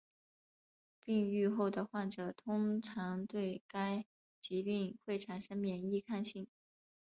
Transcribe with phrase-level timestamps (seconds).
[1.03, 4.03] 病愈后的患者通常对该
[4.39, 6.47] 疾病会产生免疫抗性。